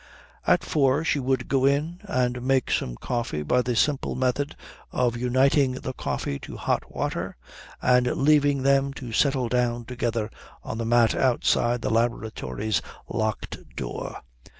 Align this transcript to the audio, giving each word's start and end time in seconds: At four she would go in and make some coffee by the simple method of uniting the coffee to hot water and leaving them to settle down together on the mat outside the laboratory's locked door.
At 0.47 0.63
four 0.63 1.03
she 1.03 1.19
would 1.19 1.47
go 1.47 1.63
in 1.65 1.99
and 2.05 2.41
make 2.41 2.71
some 2.71 2.95
coffee 2.95 3.43
by 3.43 3.61
the 3.61 3.75
simple 3.75 4.15
method 4.15 4.55
of 4.91 5.15
uniting 5.15 5.73
the 5.73 5.93
coffee 5.93 6.39
to 6.39 6.57
hot 6.57 6.91
water 6.91 7.37
and 7.83 8.07
leaving 8.07 8.63
them 8.63 8.93
to 8.95 9.11
settle 9.13 9.47
down 9.47 9.85
together 9.85 10.31
on 10.63 10.79
the 10.79 10.85
mat 10.85 11.13
outside 11.13 11.83
the 11.83 11.91
laboratory's 11.91 12.81
locked 13.07 13.59
door. 13.75 14.21